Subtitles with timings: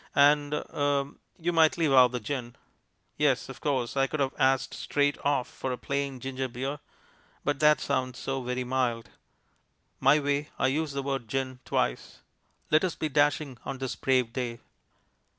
[0.15, 2.55] And er you might leave out the gin."
[3.17, 6.79] Yes, of course, I could have asked straight off for a plain ginger beer,
[7.43, 9.09] but that sounds so very mild.
[9.99, 12.21] My way I use the word "gin" twice.
[12.71, 14.57] Let us be dashing on this brave day.